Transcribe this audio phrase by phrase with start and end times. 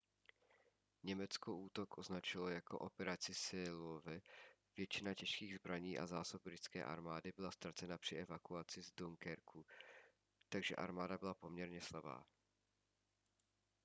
[1.03, 4.21] německo útok označilo jako operaci seelöwe.
[4.77, 9.59] většina těžkých zbraní a zásob britské armády byla ztracena při evakuaci z dunkerque
[10.49, 12.25] takže armáda byla poměrně slabá